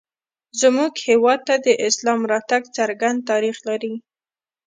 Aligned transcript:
زموږ 0.61 0.93
هېواد 1.07 1.39
ته 1.47 1.55
د 1.65 1.67
اسلام 1.87 2.21
راتګ 2.31 2.61
څرګند 2.77 3.17
تاریخ 3.31 3.55
لري 3.69 3.93